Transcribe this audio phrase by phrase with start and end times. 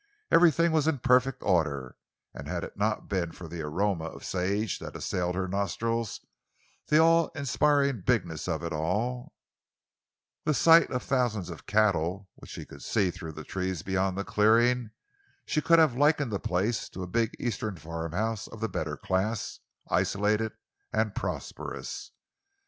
[0.31, 1.95] Everything was in perfect order,
[2.33, 6.25] and had it not been for the aroma of the sage that assailed her nostrils,
[6.87, 9.35] the awe inspiring bigness of it all,
[10.43, 14.89] the sight of thousands of cattle—which she could see through the trees beyond the clearing,
[15.45, 19.59] she could have likened the place to a big eastern farmhouse of the better class,
[19.91, 20.51] isolated
[20.91, 22.09] and prosperous.